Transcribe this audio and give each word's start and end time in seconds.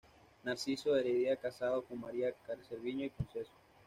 Narciso 0.43 0.95
Heredia, 0.97 1.35
casado 1.37 1.83
con 1.83 1.99
María 1.99 2.33
Cerviño 2.67 3.05
y 3.05 3.11
Pontejos. 3.11 3.53